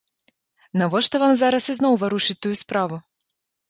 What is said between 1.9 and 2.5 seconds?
варушыць